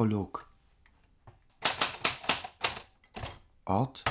[0.00, 0.48] Prolog.
[3.66, 4.02] Ort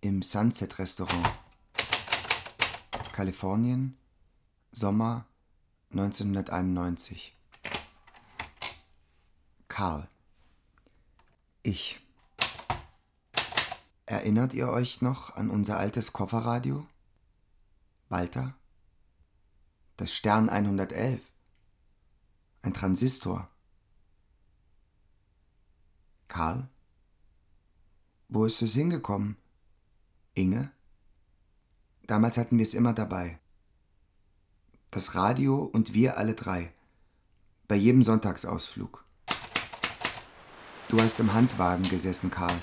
[0.00, 1.28] im Sunset Restaurant.
[3.12, 3.98] Kalifornien,
[4.70, 5.26] Sommer
[5.90, 7.36] 1991.
[9.68, 10.08] Karl.
[11.62, 12.00] Ich.
[14.06, 16.86] Erinnert ihr euch noch an unser altes Kofferradio?
[18.08, 18.54] Walter?
[19.98, 21.20] Das Stern 111.
[22.62, 23.51] Ein Transistor.
[26.32, 26.66] Karl?
[28.30, 29.36] Wo ist es hingekommen?
[30.32, 30.70] Inge?
[32.06, 33.38] Damals hatten wir es immer dabei.
[34.90, 36.72] Das Radio und wir alle drei.
[37.68, 39.04] Bei jedem Sonntagsausflug.
[40.88, 42.56] Du hast im Handwagen gesessen, Karl.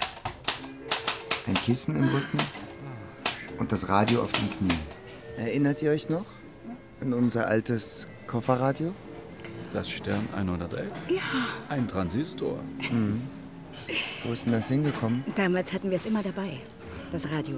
[1.45, 2.39] Ein Kissen im Rücken
[3.59, 4.79] und das Radio auf den Knien.
[5.37, 6.25] Erinnert ihr euch noch
[7.01, 8.95] an unser altes Kofferradio?
[9.73, 10.87] Das Stern 111?
[11.07, 11.21] Ja.
[11.69, 12.63] Ein Transistor.
[12.91, 13.21] Mhm.
[14.23, 15.23] Wo ist denn das hingekommen?
[15.35, 16.57] Damals hatten wir es immer dabei.
[17.11, 17.57] Das Radio.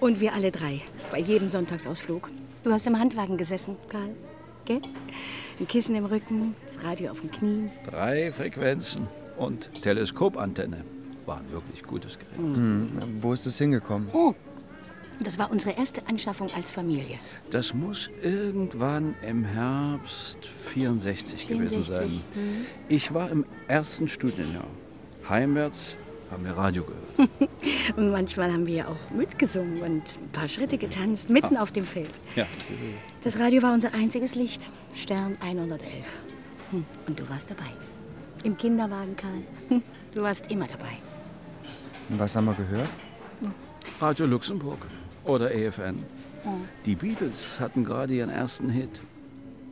[0.00, 0.80] Und wir alle drei.
[1.10, 2.30] Bei jedem Sonntagsausflug.
[2.64, 4.10] Du hast im Handwagen gesessen, Karl.
[4.64, 4.80] Gell?
[5.58, 7.70] Ein Kissen im Rücken, das Radio auf den Knien.
[7.84, 10.84] Drei Frequenzen und Teleskopantenne.
[11.26, 12.38] War ein wirklich gutes Gerät.
[12.38, 12.90] Mhm.
[13.20, 14.08] Wo ist es hingekommen?
[14.12, 14.34] Oh,
[15.20, 17.18] das war unsere erste Anschaffung als Familie.
[17.50, 21.48] Das muss irgendwann im Herbst 64, 64.
[21.48, 22.08] gewesen sein.
[22.08, 22.66] Mhm.
[22.88, 24.66] Ich war im ersten Studienjahr.
[25.28, 25.96] Heimwärts
[26.30, 27.40] haben wir Radio gehört.
[27.96, 31.62] und manchmal haben wir auch mitgesungen und ein paar Schritte getanzt, mitten ah.
[31.62, 32.20] auf dem Feld.
[32.36, 32.46] Ja.
[33.24, 34.66] Das Radio war unser einziges Licht.
[34.94, 35.82] Stern 111.
[36.70, 37.70] Hm, und du warst dabei.
[38.44, 39.42] Im Kinderwagen, Karl.
[39.68, 39.82] Hm,
[40.14, 40.98] du warst immer dabei.
[42.08, 42.88] Und was haben wir gehört?
[44.00, 44.86] Radio Luxemburg
[45.24, 46.04] oder EFN.
[46.86, 49.00] Die Beatles hatten gerade ihren ersten Hit.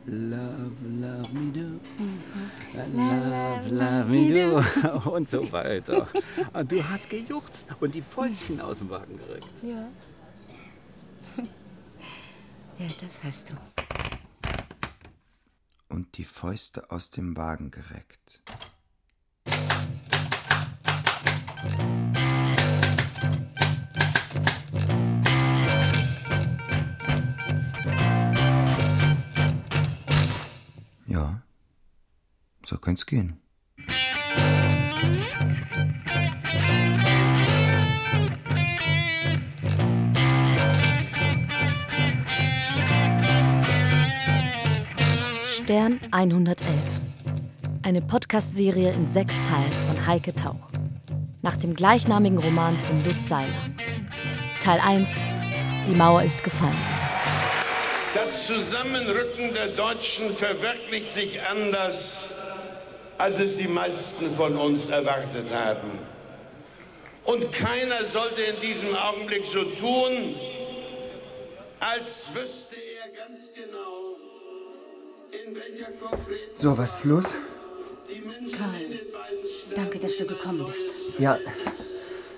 [0.09, 1.81] Love, love me do.
[1.99, 2.21] Mhm.
[2.95, 5.09] Love, love me do.
[5.11, 6.07] Und so weiter.
[6.53, 9.47] Und du hast gejuchzt und die Fäustchen aus dem Wagen gerückt.
[9.61, 9.87] Ja.
[12.79, 13.53] Ja, das hast du.
[15.89, 18.39] Und die Fäuste aus dem Wagen gereckt.
[32.63, 33.39] So könnte es gehen.
[45.45, 46.67] Stern 111.
[47.83, 50.69] Eine Podcast-Serie in sechs Teilen von Heike Tauch.
[51.41, 53.53] Nach dem gleichnamigen Roman von Lutz Seiler.
[54.61, 55.23] Teil 1.
[55.89, 57.06] Die Mauer ist gefallen.
[58.19, 62.29] Das Zusammenrücken der Deutschen verwirklicht sich anders
[63.17, 65.91] als es die meisten von uns erwartet haben.
[67.25, 70.35] Und keiner sollte in diesem Augenblick so tun,
[71.79, 74.15] als wüsste er ganz genau,
[75.31, 77.33] in welcher konkreten So, was ist los?
[78.57, 78.99] Karl,
[79.75, 80.87] danke, dass du gekommen bist.
[81.17, 81.39] Ja,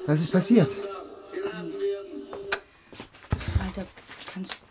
[0.07, 0.69] was ist passiert?
[3.61, 3.85] Alter,
[4.34, 4.69] kannst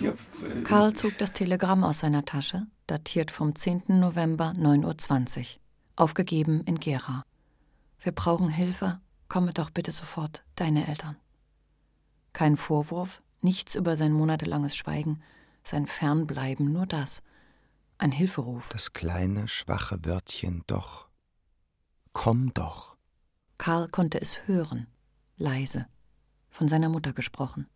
[0.00, 3.84] ja, äh, Karl zog das Telegramm aus seiner Tasche, datiert vom 10.
[3.88, 5.46] November 9.20 Uhr.
[5.96, 7.24] Aufgegeben in Gera.
[8.00, 9.00] Wir brauchen Hilfe.
[9.28, 11.16] Komme doch bitte sofort, deine Eltern.
[12.32, 15.22] Kein Vorwurf, nichts über sein monatelanges Schweigen,
[15.64, 17.22] sein Fernbleiben, nur das.
[17.98, 18.68] Ein Hilferuf.
[18.70, 21.08] Das kleine, schwache Wörtchen doch.
[22.12, 22.96] Komm doch.
[23.58, 24.86] Karl konnte es hören,
[25.36, 25.86] leise,
[26.48, 27.66] von seiner Mutter gesprochen.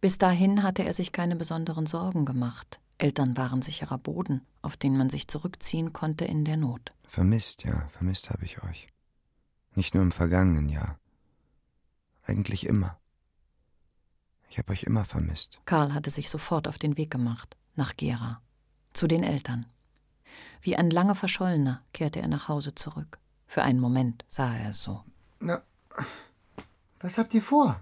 [0.00, 2.80] Bis dahin hatte er sich keine besonderen Sorgen gemacht.
[2.96, 6.92] Eltern waren sicherer Boden, auf den man sich zurückziehen konnte in der Not.
[7.06, 8.88] Vermisst, ja, vermisst habe ich euch.
[9.74, 10.98] Nicht nur im vergangenen Jahr.
[12.22, 12.98] Eigentlich immer.
[14.48, 15.60] Ich habe euch immer vermisst.
[15.64, 18.42] Karl hatte sich sofort auf den Weg gemacht, nach Gera,
[18.92, 19.66] zu den Eltern.
[20.60, 23.18] Wie ein lange Verschollener kehrte er nach Hause zurück.
[23.46, 25.02] Für einen Moment sah er es so.
[25.40, 25.62] Na,
[27.00, 27.80] was habt ihr vor?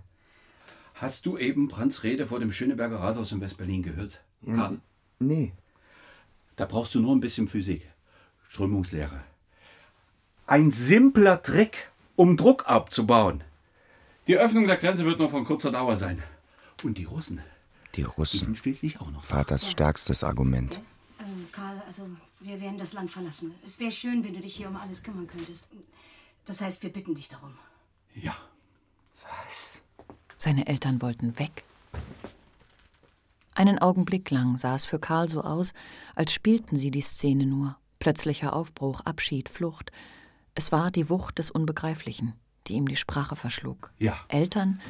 [1.01, 4.21] Hast du eben Brands Rede vor dem Schöneberger Rathaus in West-Berlin gehört?
[4.43, 4.81] Ja, Karl?
[5.21, 5.53] Nee.
[6.57, 7.89] Da brauchst du nur ein bisschen Physik.
[8.49, 9.23] Strömungslehre.
[10.47, 13.45] Ein simpler Trick, um Druck abzubauen.
[14.27, 16.21] Die Öffnung der Grenze wird nur von kurzer Dauer sein.
[16.83, 17.41] Und die Russen.
[17.95, 18.39] Die Russen.
[18.41, 19.23] Die sind schließlich auch noch.
[19.23, 20.81] Vaters stärkstes Argument.
[21.21, 22.09] Ähm, Karl, also
[22.41, 23.55] wir werden das Land verlassen.
[23.65, 25.69] Es wäre schön, wenn du dich hier um alles kümmern könntest.
[26.45, 27.55] Das heißt, wir bitten dich darum.
[28.15, 28.37] Ja.
[29.47, 29.81] Was?
[30.39, 31.65] Seine Eltern wollten weg.
[33.55, 35.73] Einen Augenblick lang sah es für Karl so aus,
[36.15, 39.91] als spielten sie die Szene nur, Plötzlicher Aufbruch, Abschied, Flucht.
[40.55, 42.35] Es war die Wucht des Unbegreiflichen,
[42.67, 43.91] die ihm die Sprache verschlug.
[43.99, 44.17] Ja.
[44.29, 44.81] Eltern,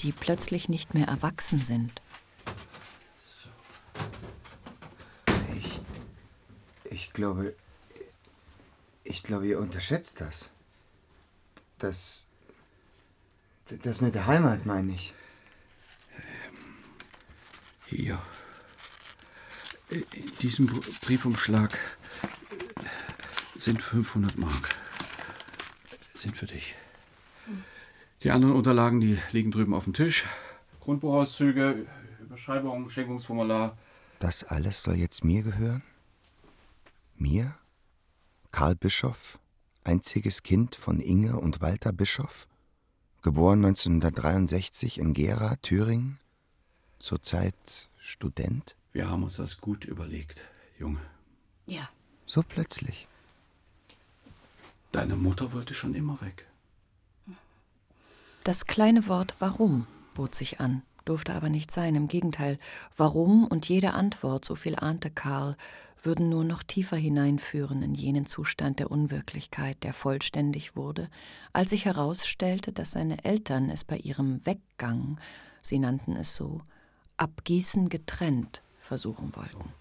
[0.00, 2.02] die plötzlich nicht mehr erwachsen sind.
[5.56, 5.80] Ich.
[6.84, 7.54] Ich glaube.
[9.04, 10.50] Ich glaube, ihr unterschätzt das.
[11.78, 12.27] Das.
[13.82, 15.12] Das mit der Heimat, meine ich.
[17.86, 18.18] Hier.
[19.90, 20.04] In
[20.40, 20.66] diesem
[21.02, 21.78] Briefumschlag
[23.56, 24.74] sind 500 Mark.
[26.14, 26.74] Sind für dich.
[28.22, 30.24] Die anderen Unterlagen, die liegen drüben auf dem Tisch.
[30.80, 31.86] Grundbuchauszüge,
[32.20, 33.76] Überschreibung, Schenkungsformular.
[34.18, 35.82] Das alles soll jetzt mir gehören?
[37.16, 37.54] Mir?
[38.50, 39.38] Karl Bischof,
[39.84, 42.48] einziges Kind von Inge und Walter Bischof,
[43.22, 46.18] geboren 1963 in Gera, Thüringen,
[46.98, 48.76] zurzeit Student?
[48.92, 50.42] Wir haben uns das gut überlegt,
[50.78, 51.00] Junge.
[51.66, 51.88] Ja.
[52.26, 53.06] So plötzlich.
[54.92, 56.46] Deine Mutter wollte schon immer weg.
[58.44, 61.94] Das kleine Wort Warum bot sich an, durfte aber nicht sein.
[61.94, 62.58] Im Gegenteil,
[62.96, 65.56] warum und jede Antwort, so viel ahnte Karl,
[66.02, 71.08] würden nur noch tiefer hineinführen in jenen Zustand der Unwirklichkeit, der vollständig wurde,
[71.52, 75.18] als sich herausstellte, dass seine Eltern es bei ihrem Weggang,
[75.62, 76.62] sie nannten es so,
[77.16, 79.72] abgießen getrennt versuchen wollten.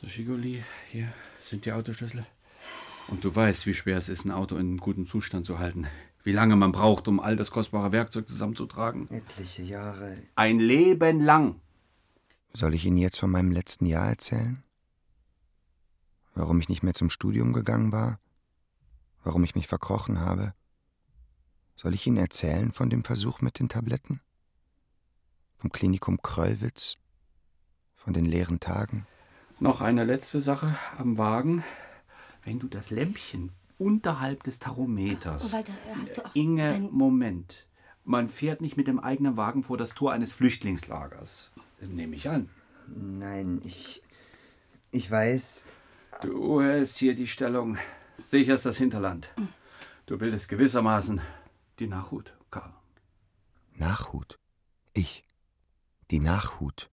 [0.00, 1.12] So, Schigoli, hier
[1.42, 2.24] sind die Autoschlüssel.
[3.08, 5.86] Und du weißt, wie schwer es ist, ein Auto in gutem Zustand zu halten.
[6.24, 9.08] Wie lange man braucht, um all das kostbare Werkzeug zusammenzutragen.
[9.10, 10.18] Etliche Jahre.
[10.36, 11.56] Ein Leben lang.
[12.54, 14.62] Soll ich Ihnen jetzt von meinem letzten Jahr erzählen?
[16.34, 18.18] Warum ich nicht mehr zum Studium gegangen war?
[19.24, 20.52] Warum ich mich verkrochen habe?
[21.76, 24.20] Soll ich Ihnen erzählen von dem Versuch mit den Tabletten?
[25.56, 26.96] Vom Klinikum Kröllwitz?
[27.96, 29.06] Von den leeren Tagen?
[29.58, 31.64] Noch eine letzte Sache am Wagen.
[32.44, 35.46] Wenn du das Lämpchen unterhalb des Tarometers.
[35.46, 37.66] Oh, Walter, hast du auch Inge, Moment.
[38.04, 41.50] Man fährt nicht mit dem eigenen Wagen vor das Tor eines Flüchtlingslagers.
[41.88, 42.48] Nehme ich an.
[42.86, 44.02] Nein, ich.
[44.90, 45.66] Ich weiß.
[46.20, 47.78] Du hältst hier die Stellung.
[48.24, 49.30] Sicherst das Hinterland.
[50.06, 51.20] Du bildest gewissermaßen
[51.78, 52.72] die Nachhut, Karl.
[53.74, 54.38] Nachhut.
[54.92, 55.24] Ich.
[56.10, 56.90] Die Nachhut.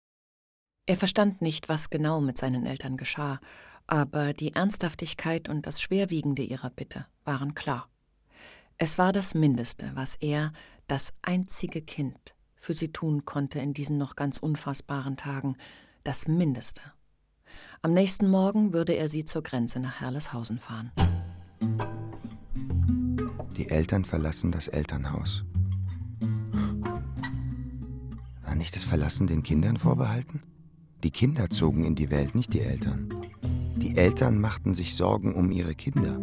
[0.86, 3.40] Er verstand nicht, was genau mit seinen Eltern geschah,
[3.86, 7.88] aber die Ernsthaftigkeit und das Schwerwiegende ihrer Bitte waren klar.
[8.78, 10.52] Es war das Mindeste, was er,
[10.86, 15.56] das einzige Kind, für sie tun konnte in diesen noch ganz unfassbaren Tagen,
[16.04, 16.82] das Mindeste.
[17.82, 20.92] Am nächsten Morgen würde er sie zur Grenze nach Herleshausen fahren.
[23.56, 25.44] Die Eltern verlassen das Elternhaus.
[28.42, 30.42] War nicht das Verlassen den Kindern vorbehalten?
[31.02, 33.08] Die Kinder zogen in die Welt, nicht die Eltern.
[33.76, 36.20] Die Eltern machten sich Sorgen um ihre Kinder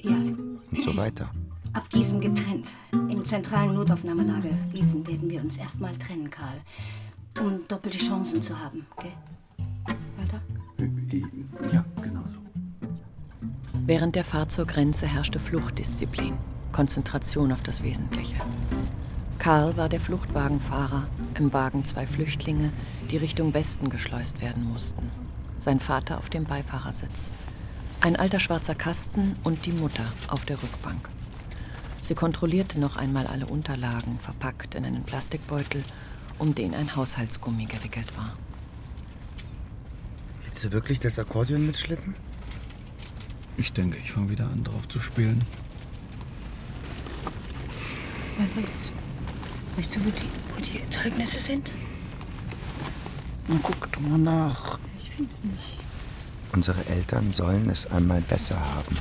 [0.00, 1.30] Ja, und so weiter.
[1.72, 2.70] Ab Gießen getrennt.
[2.92, 6.60] Im zentralen Notaufnahmelager Gießen werden wir uns erstmal trennen, Karl.
[7.40, 9.12] Um doppelte Chancen zu haben, gell?
[10.16, 10.40] Walter?
[11.72, 12.88] Ja, genau so.
[13.86, 16.34] Während der Fahrt zur Grenze herrschte Fluchtdisziplin,
[16.72, 18.36] Konzentration auf das Wesentliche.
[19.38, 21.06] Karl war der Fluchtwagenfahrer,
[21.38, 22.72] im Wagen zwei Flüchtlinge,
[23.10, 25.10] die Richtung Westen geschleust werden mussten.
[25.58, 27.30] Sein Vater auf dem Beifahrersitz.
[28.00, 31.08] Ein alter schwarzer Kasten und die Mutter auf der Rückbank.
[32.08, 35.84] Sie kontrollierte noch einmal alle Unterlagen, verpackt in einen Plastikbeutel,
[36.38, 38.30] um den ein Haushaltsgummi gewickelt war.
[40.42, 42.14] Willst du wirklich das Akkordeon mitschleppen?
[43.58, 45.44] Ich denke, ich fange wieder an, drauf zu spielen.
[48.56, 48.92] Jetzt
[49.76, 51.70] weißt du, wo die, wo die Zeugnisse sind?
[53.48, 54.78] Na, guck doch mal nach.
[54.98, 55.78] Ich find's nicht.
[56.54, 58.96] Unsere Eltern sollen es einmal besser haben.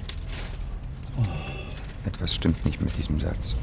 [2.07, 3.53] Etwas stimmt nicht mit diesem Satz.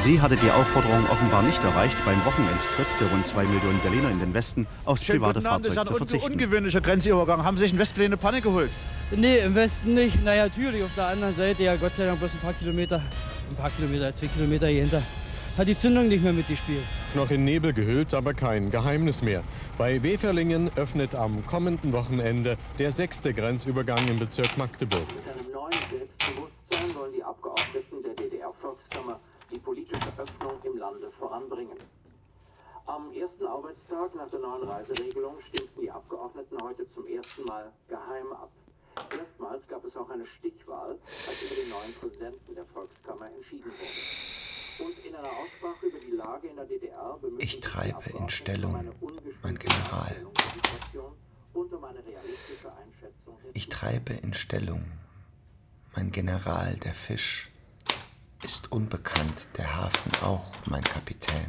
[0.00, 4.20] Sie hatte die Aufforderung offenbar nicht erreicht, beim Wochenendtrip der rund zwei Millionen Berliner in
[4.20, 6.32] den Westen aufs Schönen private guten Abend, das Fahrzeug ist zu ein un verzichten.
[6.32, 7.44] ungewöhnlicher Grenzübergang.
[7.44, 8.70] Haben Sie sich in Westberlin eine Panne geholt?
[9.10, 10.24] Nee, im Westen nicht.
[10.24, 13.02] Naja, natürlich auf der anderen Seite, ja Gott sei Dank bloß ein paar Kilometer,
[13.50, 15.02] ein paar Kilometer, zwei Kilometer hier hinter,
[15.58, 16.84] hat die Zündung nicht mehr mitgespielt.
[17.14, 19.44] Noch in Nebel gehüllt, aber kein Geheimnis mehr.
[19.78, 25.06] Bei Weferlingen öffnet am kommenden Wochenende der sechste Grenzübergang im Bezirk Magdeburg.
[25.14, 29.20] Mit einem neuen Selbstbewusstsein wollen die Abgeordneten der DDR-Volkskammer
[29.52, 31.78] die politische Öffnung im Lande voranbringen.
[32.86, 38.32] Am ersten Arbeitstag nach der neuen Reiseregelung stimmten die Abgeordneten heute zum ersten Mal geheim
[38.32, 38.50] ab.
[39.16, 44.43] Erstmals gab es auch eine Stichwahl, als über den neuen Präsidenten der Volkskammer entschieden wurde.
[47.38, 48.94] Ich treibe in Stellung,
[49.42, 50.16] mein General.
[53.52, 54.84] Ich treibe in Stellung,
[55.94, 57.50] mein General, der Fisch.
[58.42, 61.46] Ist unbekannt, der Hafen auch, mein Kapitän.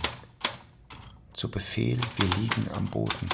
[1.34, 3.28] Zu Befehl, wir liegen am Boden.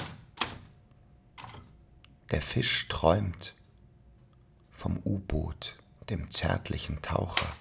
[2.32, 3.54] Der Fisch träumt
[4.72, 5.78] vom U-Boot,
[6.10, 7.54] dem zärtlichen Taucher.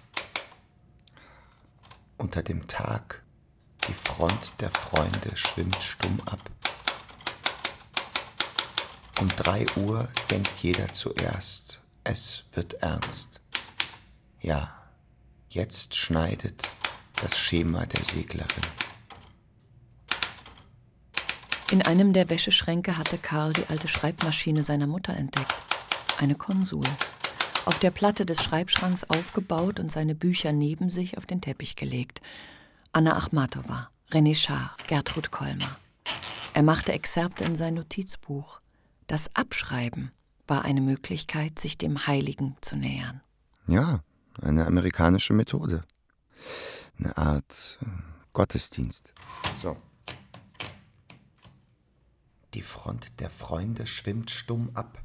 [2.20, 3.22] Unter dem Tag,
[3.88, 6.50] die Front der Freunde schwimmt stumm ab.
[9.18, 13.40] Um drei Uhr denkt jeder zuerst, es wird ernst.
[14.42, 14.70] Ja,
[15.48, 16.68] jetzt schneidet
[17.22, 18.66] das Schema der Seglerin.
[21.70, 25.54] In einem der Wäscheschränke hatte Karl die alte Schreibmaschine seiner Mutter entdeckt.
[26.18, 26.84] Eine Konsul.
[27.66, 32.20] Auf der Platte des Schreibschranks aufgebaut und seine Bücher neben sich auf den Teppich gelegt.
[32.92, 35.76] Anna Achmatova, René Char, Gertrud Kolmer.
[36.54, 38.60] Er machte Exzerpte in sein Notizbuch.
[39.06, 40.10] Das Abschreiben
[40.46, 43.20] war eine Möglichkeit, sich dem Heiligen zu nähern.
[43.68, 44.02] Ja,
[44.42, 45.82] eine amerikanische Methode.
[46.98, 47.86] Eine Art äh,
[48.32, 49.12] Gottesdienst.
[49.60, 49.76] So.
[52.54, 55.00] Die Front der Freunde schwimmt stumm ab.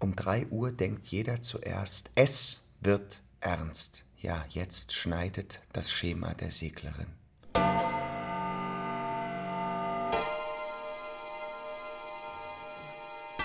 [0.00, 4.04] Um drei Uhr denkt jeder zuerst, es wird ernst.
[4.20, 7.06] Ja, jetzt schneidet das Schema der Seglerin.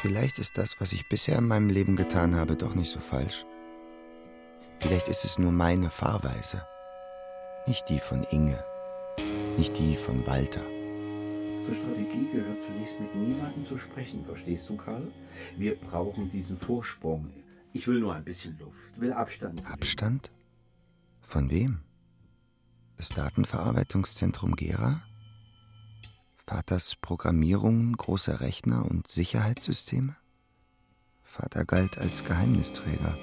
[0.02, 3.46] Vielleicht ist das, was ich bisher in meinem Leben getan habe, doch nicht so falsch.
[4.80, 6.68] Vielleicht ist es nur meine Fahrweise,
[7.66, 8.62] nicht die von Inge,
[9.58, 10.73] nicht die von Walter.
[11.64, 15.08] Zur Strategie gehört zunächst mit niemandem zu sprechen, verstehst du, Karl?
[15.56, 17.30] Wir brauchen diesen Vorsprung.
[17.72, 19.66] Ich will nur ein bisschen Luft, will Abstand.
[19.66, 20.32] Abstand?
[21.22, 21.80] Von wem?
[22.98, 25.04] Das Datenverarbeitungszentrum Gera?
[26.46, 30.16] Vaters Programmierungen großer Rechner und Sicherheitssysteme?
[31.24, 33.18] Vater galt als Geheimnisträger.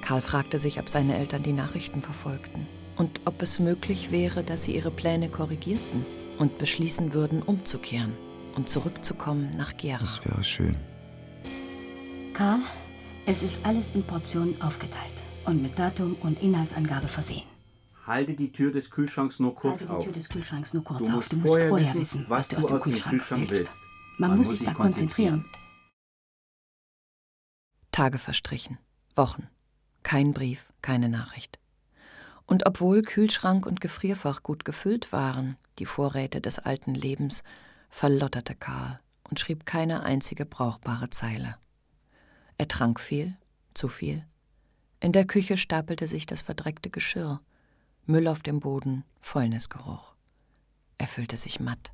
[0.00, 4.62] Karl fragte sich, ob seine Eltern die Nachrichten verfolgten und ob es möglich wäre, dass
[4.62, 6.06] sie ihre Pläne korrigierten
[6.38, 8.12] und beschließen würden, umzukehren
[8.56, 9.98] und zurückzukommen nach Gera.
[9.98, 10.76] Das wäre schön.
[12.34, 12.60] Karl,
[13.26, 17.42] es ist alles in Portionen aufgeteilt und mit Datum und Inhaltsangabe versehen.
[18.06, 19.98] Halte die Tür des Kühlschranks nur kurz Halte auf.
[20.00, 21.12] die Tür des Kühlschranks nur kurz du auf.
[21.12, 23.64] musst Du musst vorher, vorher wissen, wissen, was du aus dem Kühlschrank Kühlschrank willst.
[23.66, 23.80] willst.
[24.18, 25.44] Man, muss sich da konzentrieren.
[27.92, 28.78] Tage verstrichen,
[29.14, 29.48] Wochen.
[30.02, 31.58] Kein Brief, keine Nachricht.
[32.48, 37.42] Und obwohl Kühlschrank und Gefrierfach gut gefüllt waren, die Vorräte des alten Lebens,
[37.90, 41.56] verlotterte Karl und schrieb keine einzige brauchbare Zeile.
[42.56, 43.36] Er trank viel,
[43.74, 44.24] zu viel.
[44.98, 47.42] In der Küche stapelte sich das verdreckte Geschirr,
[48.06, 50.14] Müll auf dem Boden, Fäulnisgeruch.
[50.96, 51.92] Er fühlte sich matt,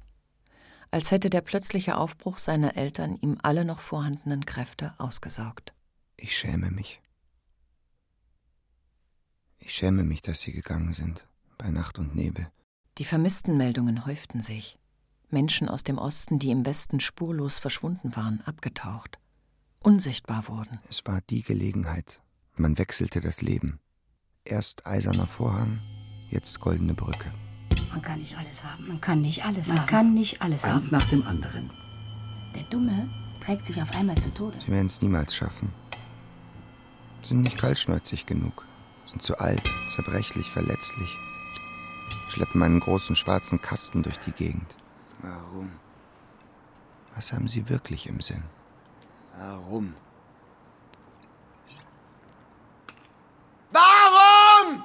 [0.93, 5.75] als hätte der plötzliche Aufbruch seiner Eltern ihm alle noch vorhandenen Kräfte ausgesaugt.
[6.17, 7.01] Ich schäme mich.
[9.59, 11.27] Ich schäme mich, dass sie gegangen sind,
[11.59, 12.49] bei Nacht und Nebel.
[12.99, 14.79] Die Vermisstenmeldungen häuften sich.
[15.31, 19.19] Menschen aus dem Osten, die im Westen spurlos verschwunden waren, abgetaucht,
[19.81, 20.79] unsichtbar wurden.
[20.89, 22.21] Es war die Gelegenheit.
[22.57, 23.81] Man wechselte das Leben.
[24.45, 25.81] Erst eiserner Vorhang,
[26.31, 27.33] jetzt goldene Brücke.
[27.91, 28.87] Man kann nicht alles haben.
[28.87, 29.87] Man kann nicht alles Man haben.
[29.87, 30.91] kann nicht alles Eins haben.
[30.99, 31.71] nach dem anderen.
[32.55, 33.09] Der Dumme
[33.41, 34.61] trägt sich auf einmal zu Tode.
[34.61, 35.73] Sie werden es niemals schaffen.
[37.23, 38.65] Sind nicht kaltschnäuzig genug.
[39.18, 41.16] Zu alt, zerbrechlich, verletzlich.
[42.28, 44.76] Schleppen einen großen schwarzen Kasten durch die Gegend.
[45.23, 45.71] Warum?
[47.14, 48.42] Was haben Sie wirklich im Sinn?
[49.38, 49.94] Warum?
[53.71, 54.85] Warum?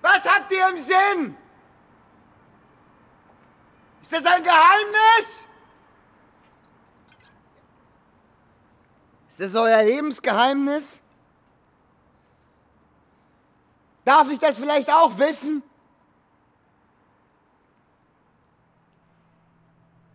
[0.00, 1.36] Was habt ihr im Sinn?
[4.00, 5.46] Ist das ein Geheimnis?
[9.28, 11.01] Ist das euer Lebensgeheimnis?
[14.04, 15.62] Darf ich das vielleicht auch wissen?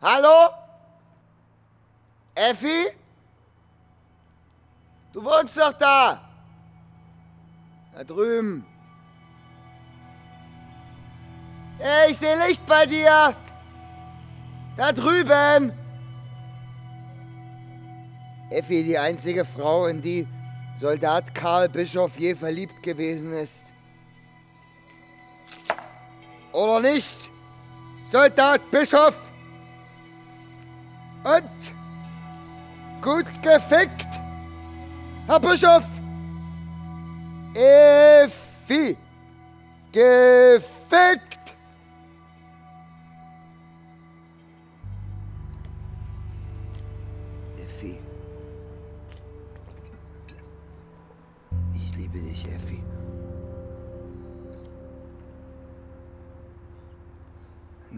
[0.01, 0.49] Hallo?
[2.35, 2.91] Effi?
[5.13, 6.21] Du wohnst doch da.
[7.95, 8.65] Da drüben.
[11.79, 13.35] Hey, ich sehe Licht bei dir.
[14.75, 15.73] Da drüben.
[18.49, 20.27] Effi, die einzige Frau, in die
[20.75, 23.65] Soldat Karl Bischof je verliebt gewesen ist.
[26.57, 27.29] Oder nicht?
[28.05, 29.15] Soldat Bischof!
[31.23, 31.73] Und
[32.99, 34.07] Gut gefickt!
[35.27, 35.83] Herr Bischof!
[37.53, 38.97] Effi!
[39.91, 41.36] Gefickt!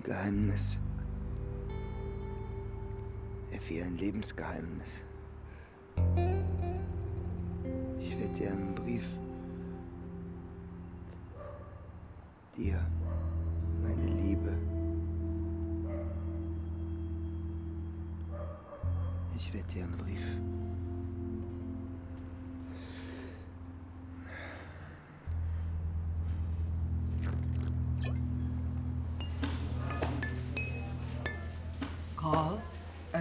[0.10, 0.80] Geheimnis.
[3.52, 5.04] Effi, ein Lebensgeheimnis.
[8.00, 9.06] Ich werde dir einen Brief.
[12.58, 12.84] Dir,
[13.84, 14.58] meine Liebe.
[19.36, 20.26] Ich werde dir einen Brief.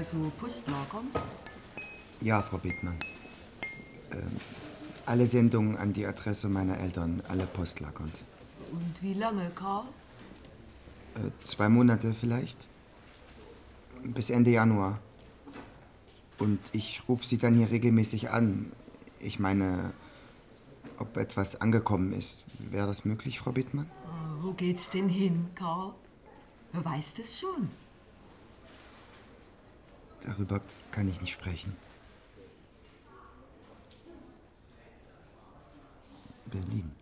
[0.09, 1.03] Also Postlager?
[2.21, 2.99] Ja, Frau Bittmann.
[4.13, 4.37] Ähm,
[5.07, 8.15] alle Sendungen an die Adresse meiner Eltern, alle postlagernd.
[8.73, 9.85] Und wie lange, Karl?
[11.15, 12.67] Äh, zwei Monate vielleicht.
[14.03, 14.99] Bis Ende Januar.
[16.39, 18.73] Und ich rufe Sie dann hier regelmäßig an.
[19.21, 19.93] Ich meine,
[20.99, 22.45] ob etwas angekommen ist.
[22.71, 23.87] Wäre das möglich, Frau Bittmann?
[23.87, 25.93] Äh, Wo geht's denn hin, Karl?
[26.73, 27.69] Wer weiß das schon?
[30.25, 30.61] Darüber
[30.91, 31.77] kann ich nicht sprechen.
[36.47, 36.98] Berlin.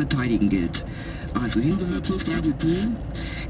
[0.00, 0.84] Verteidigen gilt.
[1.34, 2.88] Also Hinterhöfe, Stadiopool,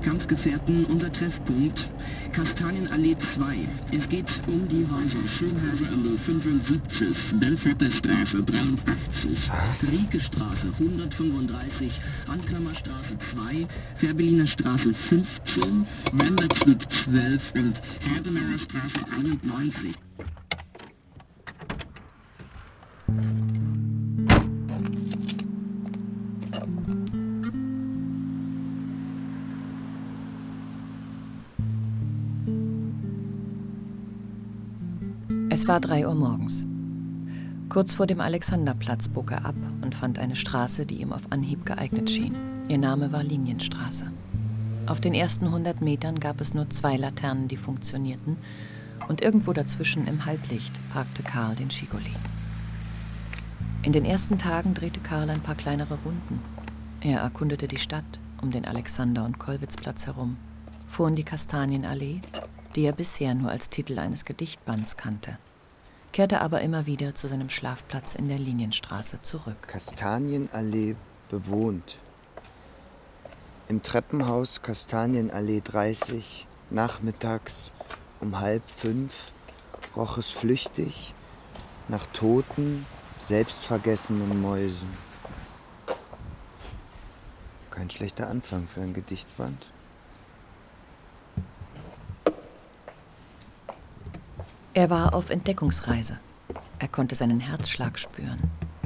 [0.03, 1.89] Kampfgefährten, unser Treffpunkt,
[2.33, 3.69] Kastanienallee 2.
[3.97, 11.93] Es geht um die Häuser Schönhauserallee 75, Belforter Straße 83, Riekestraße 135,
[12.27, 15.87] Anklamerstraße 2, Fährberliner Straße 15,
[16.21, 19.95] Rambert Street 12 und Herbener Straße 91.
[35.61, 36.65] Es war drei Uhr morgens.
[37.69, 41.67] Kurz vor dem Alexanderplatz bog er ab und fand eine Straße, die ihm auf Anhieb
[41.67, 42.35] geeignet schien.
[42.69, 44.11] Ihr Name war Linienstraße.
[44.87, 48.39] Auf den ersten 100 Metern gab es nur zwei Laternen, die funktionierten,
[49.07, 52.15] und irgendwo dazwischen im Halblicht parkte Karl den Schigoli.
[53.83, 56.41] In den ersten Tagen drehte Karl ein paar kleinere Runden.
[57.03, 60.39] Er erkundete die Stadt um den Alexander- und Kollwitzplatz herum,
[60.89, 62.23] fuhr in die Kastanienallee,
[62.75, 65.37] die er bisher nur als Titel eines Gedichtbands kannte,
[66.13, 69.57] kehrte aber immer wieder zu seinem Schlafplatz in der Linienstraße zurück.
[69.67, 70.97] Kastanienallee
[71.29, 71.99] bewohnt.
[73.69, 77.73] Im Treppenhaus Kastanienallee 30, nachmittags
[78.21, 79.33] um halb fünf,
[79.97, 81.15] roch es flüchtig
[81.89, 82.87] nach toten,
[83.21, 84.89] selbstvergessenen Mäusen.
[87.71, 89.67] Kein schlechter Anfang für ein Gedichtband.
[94.81, 96.19] Er war auf Entdeckungsreise.
[96.79, 98.41] Er konnte seinen Herzschlag spüren.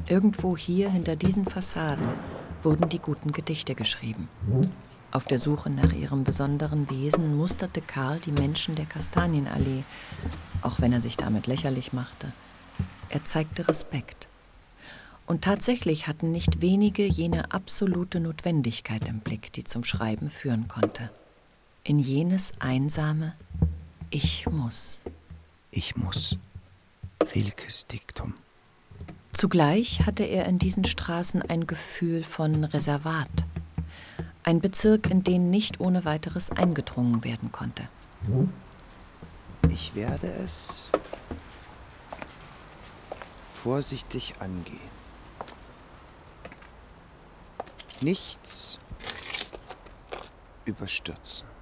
[0.08, 2.08] Irgendwo hier hinter diesen Fassaden
[2.64, 4.28] wurden die guten Gedichte geschrieben.
[5.12, 9.84] Auf der Suche nach ihrem besonderen Wesen musterte Karl die Menschen der Kastanienallee,
[10.62, 12.32] auch wenn er sich damit lächerlich machte.
[13.08, 14.26] Er zeigte Respekt.
[15.28, 21.12] Und tatsächlich hatten nicht wenige jene absolute Notwendigkeit im Blick, die zum Schreiben führen konnte.
[21.84, 23.34] In jenes einsame
[24.10, 24.98] Ich muss.
[25.76, 26.38] Ich muss.
[27.34, 28.34] Rilkes Diktum.
[29.32, 33.44] Zugleich hatte er in diesen Straßen ein Gefühl von Reservat.
[34.44, 37.88] Ein Bezirk, in den nicht ohne weiteres eingedrungen werden konnte.
[39.68, 40.86] Ich werde es
[43.52, 44.78] vorsichtig angehen.
[48.00, 48.78] Nichts
[50.66, 51.53] überstürzen.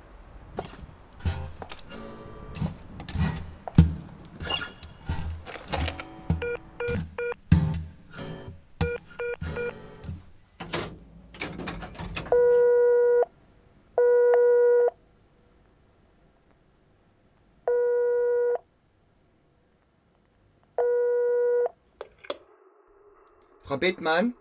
[23.82, 24.34] Frau Bittmann?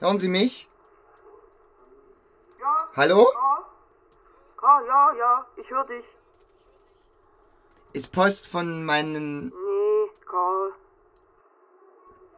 [0.00, 0.68] Hören Sie mich?
[2.58, 2.88] Ja.
[2.96, 3.28] Hallo?
[3.32, 3.66] Ja.
[4.56, 6.04] Karl, ja, ja, ich höre dich.
[7.92, 9.50] Ist Post von meinen...
[9.50, 10.72] Nee, Karl.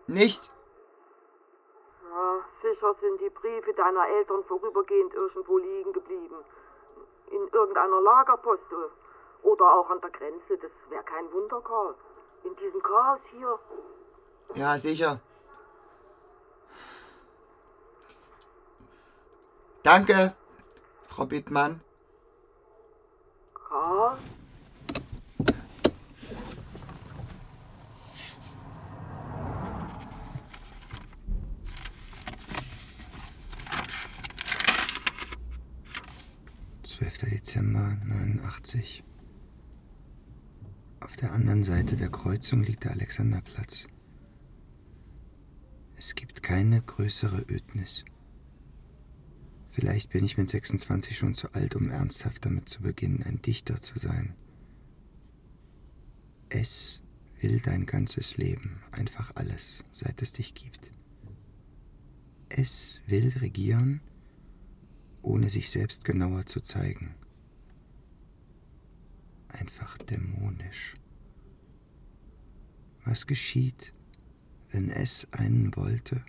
[0.07, 0.53] Nicht?
[2.11, 6.45] Ja, sicher sind die Briefe deiner Eltern vorübergehend irgendwo liegen geblieben.
[7.31, 8.65] In irgendeiner Lagerpost
[9.43, 10.59] oder auch an der Grenze.
[10.59, 11.95] Das wäre kein Wunder, Karl.
[12.43, 13.59] In diesem Chaos hier.
[14.57, 15.21] Ja, sicher.
[19.85, 20.35] Danke,
[21.07, 21.83] Frau Bittmann.
[36.83, 39.05] Zwölfter Dezember 89.
[41.01, 43.87] Auf der anderen Seite der Kreuzung liegt der Alexanderplatz.
[45.97, 48.07] Es gibt keine größere Ödnis.
[49.75, 53.81] Vielleicht bin ich mit 26 schon zu alt, um ernsthaft damit zu beginnen, ein Dichter
[53.81, 54.37] zu sein.
[56.49, 57.03] Es
[57.41, 60.93] will dein ganzes Leben, einfach alles, seit es dich gibt.
[62.49, 64.01] Es will regieren,
[65.23, 67.17] ohne sich selbst genauer zu zeigen.
[69.49, 70.95] Einfach dämonisch.
[73.05, 73.93] Was geschieht,
[74.71, 76.25] wenn es einen wollte,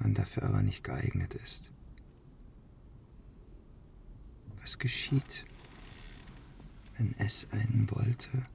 [0.00, 1.72] man dafür aber nicht geeignet ist?
[4.66, 5.46] Was geschieht,
[6.98, 8.46] wenn es einen wollte,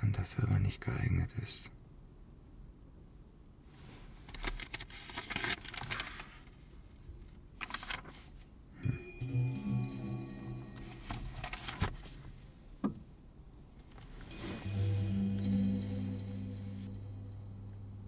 [0.00, 1.70] man dafür aber nicht geeignet ist?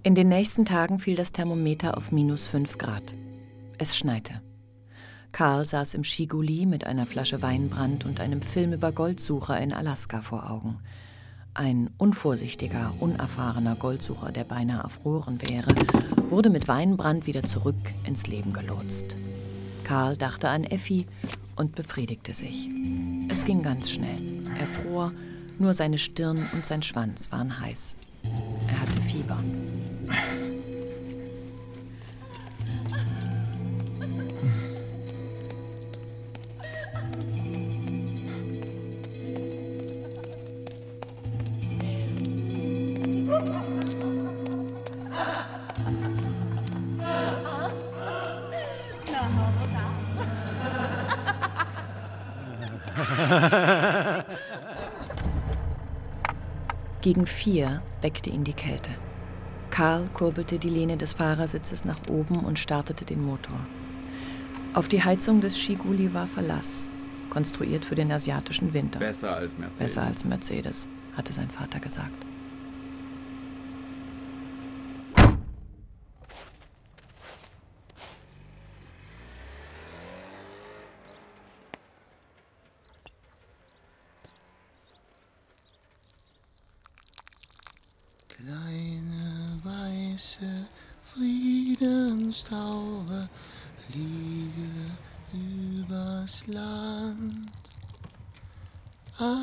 [0.03, 3.13] In den nächsten Tagen fiel das Thermometer auf minus 5 Grad.
[3.77, 4.41] Es schneite.
[5.35, 10.23] Karl saß im Skiguli mit einer Flasche Weinbrand und einem Film über Goldsucher in Alaska
[10.23, 10.79] vor Augen.
[11.55, 15.75] Ein unvorsichtiger, unerfahrener Goldsucher, der beinahe erfroren wäre,
[16.31, 17.75] wurde mit Weinbrand wieder zurück
[18.07, 19.17] ins Leben gelotst.
[19.83, 21.05] Karl dachte an Effi
[21.57, 22.69] und befriedigte sich.
[23.29, 24.45] Es ging ganz schnell.
[24.57, 25.11] Er fror,
[25.59, 27.97] nur seine Stirn und sein Schwanz waren heiß.
[28.23, 29.43] Er hatte Fieber.
[57.01, 58.91] Gegen vier weckte ihn die Kälte.
[59.71, 63.59] Karl kurbelte die Lehne des Fahrersitzes nach oben und startete den Motor.
[64.73, 66.87] Auf die Heizung des Skiguli war Verlass,
[67.31, 69.01] konstruiert für den asiatischen Winter.
[69.01, 69.79] Besser als Mercedes.
[69.79, 72.25] Besser als Mercedes, hatte sein Vater gesagt.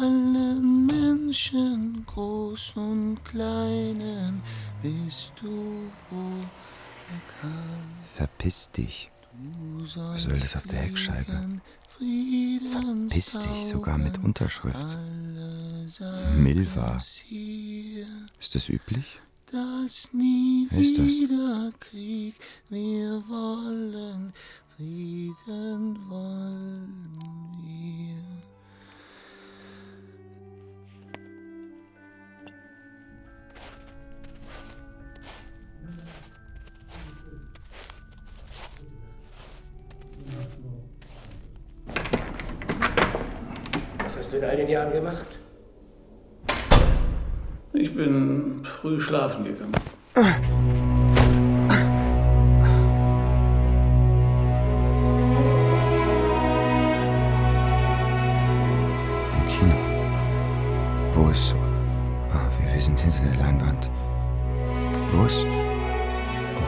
[0.02, 4.42] Allen Menschen, groß und kleinen,
[4.82, 6.40] bist du wohl
[7.08, 8.06] bekannt.
[8.14, 9.12] Verpiss dich.
[9.96, 11.62] Was soll das auf der Heckscheibe?
[12.72, 14.88] Verpiss dich, sogar mit Unterschrift.
[16.36, 16.98] Milva.
[16.98, 19.20] Ist das üblich?
[19.52, 21.06] dass nie ist das?
[21.06, 22.36] wieder Krieg
[22.70, 24.34] wir wollen,
[24.76, 27.21] Frieden wollen
[44.42, 45.38] in all den Jahren gemacht?
[47.74, 49.72] Ich bin früh schlafen gegangen.
[59.38, 59.76] Im Kino.
[61.14, 61.54] Wo ist.
[62.34, 63.90] Ah, wir, wir sind hinter der Leinwand.
[65.12, 65.46] Wo ist.
[65.46, 66.62] Oh.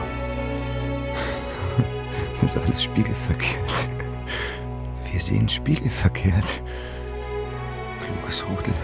[2.40, 3.88] Das ist alles spiegelverkehrt.
[5.10, 6.62] Wir sehen spiegelverkehrt.
[8.34, 8.74] Kluges Rudel.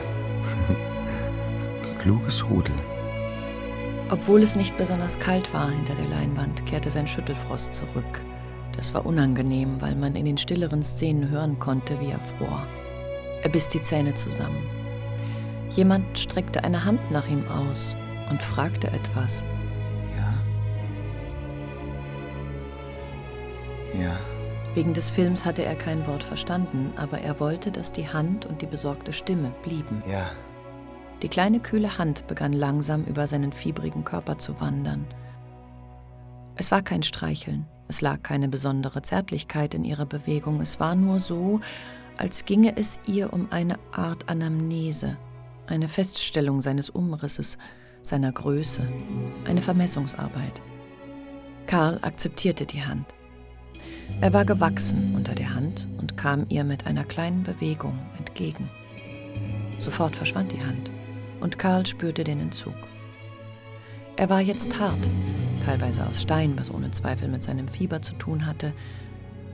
[1.98, 2.74] Kluges Rudel.
[4.08, 8.22] Obwohl es nicht besonders kalt war hinter der Leinwand, kehrte sein Schüttelfrost zurück.
[8.76, 12.64] Das war unangenehm, weil man in den stilleren Szenen hören konnte, wie er fror.
[13.42, 14.62] Er biss die Zähne zusammen.
[15.70, 17.96] Jemand streckte eine Hand nach ihm aus
[18.30, 19.42] und fragte etwas.
[23.98, 24.16] Ja.
[24.74, 28.62] Wegen des Films hatte er kein Wort verstanden, aber er wollte, dass die Hand und
[28.62, 30.02] die besorgte Stimme blieben.
[30.08, 30.30] Ja.
[31.22, 35.06] Die kleine kühle Hand begann langsam über seinen fiebrigen Körper zu wandern.
[36.54, 41.18] Es war kein Streicheln, es lag keine besondere Zärtlichkeit in ihrer Bewegung, es war nur
[41.18, 41.60] so,
[42.16, 45.16] als ginge es ihr um eine Art Anamnese,
[45.66, 47.58] eine Feststellung seines Umrisses,
[48.02, 48.82] seiner Größe,
[49.46, 50.62] eine Vermessungsarbeit.
[51.66, 53.06] Karl akzeptierte die Hand.
[54.20, 58.68] Er war gewachsen unter der Hand und kam ihr mit einer kleinen Bewegung entgegen.
[59.78, 60.90] Sofort verschwand die Hand
[61.40, 62.74] und Karl spürte den Entzug.
[64.16, 65.08] Er war jetzt hart,
[65.64, 68.74] teilweise aus Stein, was ohne Zweifel mit seinem Fieber zu tun hatte.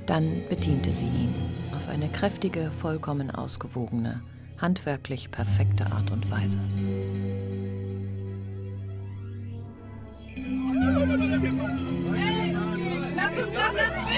[0.06, 1.34] Dann bediente sie ihn
[1.76, 4.22] auf eine kräftige, vollkommen ausgewogene,
[4.58, 6.58] handwerklich perfekte Art und Weise.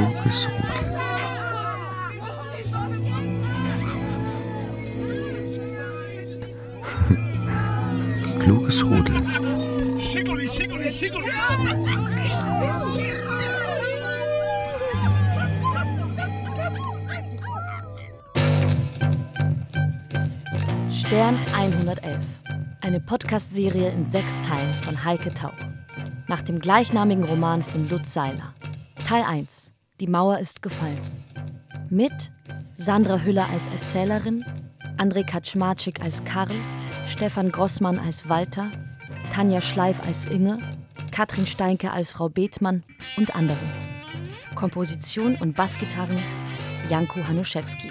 [0.00, 0.84] Kluges Rudel.
[8.38, 9.20] Kluges Rudel.
[10.00, 11.30] Schickuli, schickuli, schickuli.
[21.10, 22.22] Stern 111.
[22.82, 25.58] Eine Podcast-Serie in sechs Teilen von Heike Tauch.
[26.28, 28.54] Nach dem gleichnamigen Roman von Lutz Seiler.
[29.08, 29.72] Teil 1.
[29.98, 31.00] Die Mauer ist gefallen.
[31.88, 32.30] Mit
[32.76, 34.44] Sandra Hüller als Erzählerin,
[34.98, 36.54] André Kaczmarczyk als Karl,
[37.08, 38.70] Stefan Grossmann als Walter,
[39.32, 40.60] Tanja Schleif als Inge,
[41.10, 42.84] Katrin Steinke als Frau Bethmann
[43.16, 43.68] und anderen.
[44.54, 46.22] Komposition und Bassgitarren
[46.88, 47.90] Janko Hanuszewski.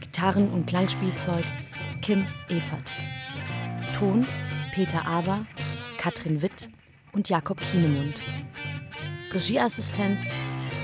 [0.00, 1.44] Gitarren- und Klangspielzeug
[2.00, 2.92] Kim Evert.
[3.94, 4.26] Ton
[4.72, 5.46] Peter Awer,
[5.96, 6.68] Katrin Witt
[7.12, 8.14] und Jakob Kienemund.
[9.32, 10.32] Regieassistenz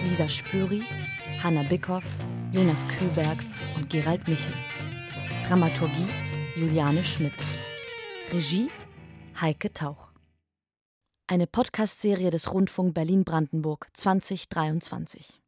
[0.09, 0.83] Lisa Spüri,
[1.43, 2.05] Hanna Bickhoff,
[2.53, 3.39] Jonas Kühlberg
[3.77, 4.53] und Gerald Michel.
[5.47, 6.09] Dramaturgie
[6.57, 7.45] Juliane Schmidt.
[8.33, 8.71] Regie
[9.41, 10.13] Heike Tauch.
[11.27, 15.44] Eine Podcast-Serie des Rundfunk Berlin-Brandenburg 2023.